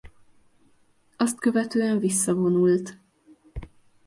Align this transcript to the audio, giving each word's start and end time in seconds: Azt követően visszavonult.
Azt 1.17 1.39
követően 1.39 1.99
visszavonult. 1.99 2.97